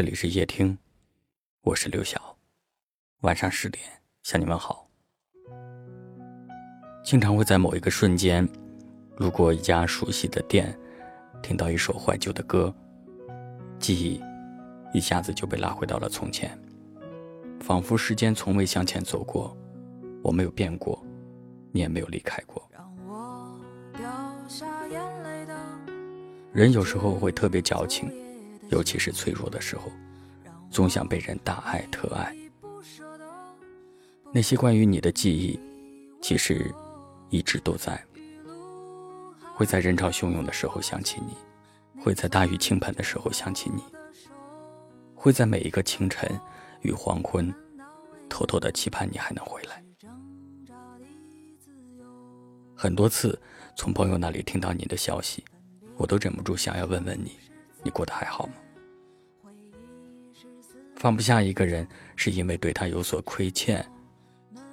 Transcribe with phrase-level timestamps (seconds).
[0.00, 0.78] 这里是夜听，
[1.60, 2.34] 我是刘晓。
[3.20, 3.84] 晚上十点
[4.22, 4.88] 向你们好。
[7.04, 8.48] 经常会在某一个瞬间，
[9.18, 10.74] 路过一家熟悉的店，
[11.42, 12.74] 听到一首怀旧的歌，
[13.78, 14.18] 记忆
[14.94, 16.58] 一下子就被拉回到了从前，
[17.60, 19.54] 仿佛时间从未向前走过，
[20.22, 21.04] 我没有变过，
[21.72, 22.66] 你也没有离开过。
[26.54, 28.10] 人有时候会特别矫情，
[28.70, 29.90] 尤其是脆弱的时候，
[30.70, 32.34] 总想被人大爱特爱。
[34.32, 35.58] 那些关于你的记忆，
[36.22, 36.72] 其实
[37.28, 38.02] 一直都在。
[39.54, 41.34] 会在人潮汹涌的时候想起你，
[42.00, 43.82] 会在大雨倾盆的时候想起你，
[45.14, 46.40] 会在每一个清晨
[46.80, 47.52] 与黄昏，
[48.28, 49.84] 偷偷的期盼你还能回来。
[52.74, 53.38] 很多次
[53.76, 55.44] 从朋友那里听到你的消息。
[55.96, 57.36] 我都忍不住想要问问你，
[57.82, 58.54] 你过得还好吗？
[60.96, 63.82] 放不下一个人，是因为对他有所亏欠，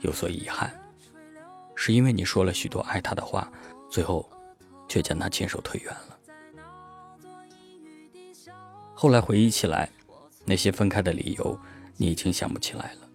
[0.00, 0.70] 有所遗憾，
[1.74, 3.50] 是因为你说了许多爱他的话，
[3.88, 4.30] 最后
[4.86, 6.18] 却将他亲手推远了。
[8.94, 9.88] 后来回忆起来，
[10.44, 11.58] 那些分开的理由，
[11.96, 13.08] 你已经想不起来了，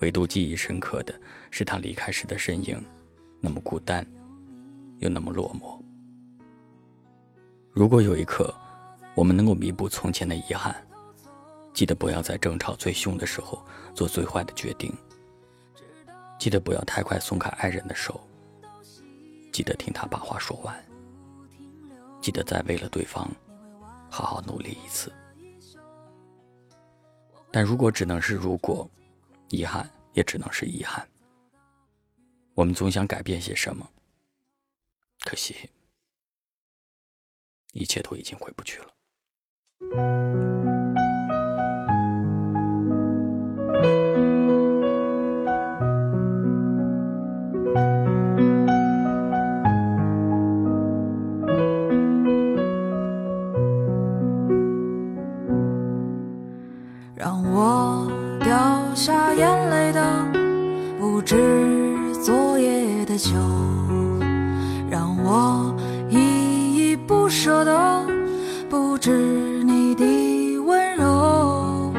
[0.00, 1.14] 唯独记忆深刻的
[1.50, 2.78] 是他离开时的身影，
[3.40, 4.06] 那么孤单，
[4.98, 5.80] 又那么落寞。
[7.72, 8.54] 如果有一刻，
[9.14, 10.74] 我们能够弥补从前的遗憾，
[11.74, 13.62] 记得不要在争吵最凶的时候
[13.94, 14.92] 做最坏的决定。
[16.38, 18.20] 记得不要太快松开爱人的手。
[19.52, 20.82] 记得听他把话说完。
[22.20, 23.30] 记得再为了对方
[24.10, 25.12] 好好努力一次。
[27.50, 28.90] 但如果只能是如果，
[29.50, 31.06] 遗憾也只能是遗憾。
[32.54, 33.86] 我们总想改变些什么，
[35.24, 35.68] 可惜。
[37.72, 38.88] 一切都已经回不去了。
[57.14, 58.10] 让我
[58.40, 60.02] 掉下眼泪的，
[60.98, 61.36] 不止
[62.22, 63.30] 昨夜的酒，
[64.90, 65.74] 让我
[66.08, 66.96] 依依。
[67.06, 68.06] 不舍的，
[68.68, 69.31] 不止
[69.94, 71.92] 的温柔。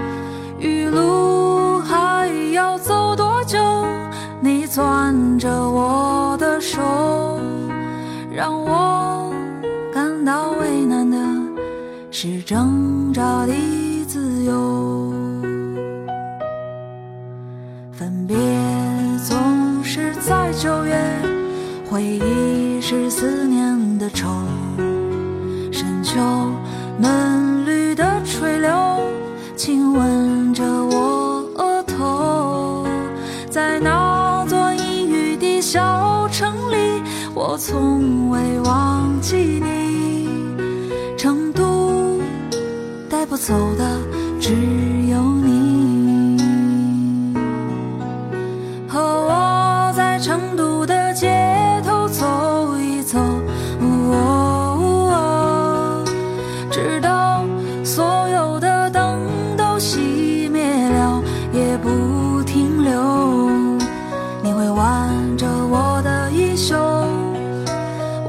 [0.59, 3.57] 余路还要走多久？
[4.41, 6.81] 你攥着我的手，
[8.31, 9.33] 让我
[9.93, 11.17] 感到为难的
[12.11, 13.53] 是挣扎的
[14.07, 15.13] 自由。
[17.91, 18.35] 分别
[19.23, 20.97] 总是在九月，
[21.89, 24.27] 回忆是思念的愁。
[25.71, 26.19] 深秋
[26.97, 27.42] 嫩
[37.53, 40.27] 我从未忘记你。
[41.15, 42.19] 成都
[43.07, 44.01] 带不走的
[44.41, 44.55] 只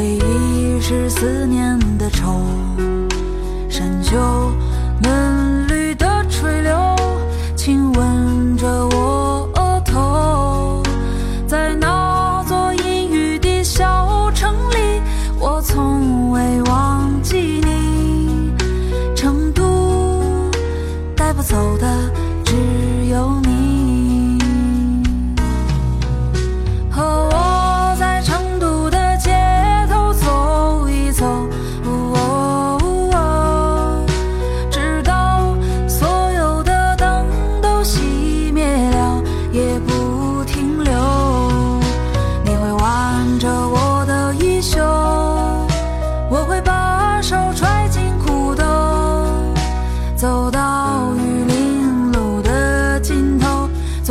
[0.00, 2.40] 回忆是思念的愁，
[3.68, 4.16] 深秋
[5.02, 6.96] 嫩绿的垂柳，
[7.54, 8.29] 亲吻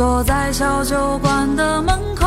[0.00, 2.19] 坐在小酒馆的门口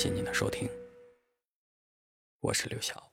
[0.00, 0.66] 谢谢您的收听，
[2.40, 3.09] 我是刘晓。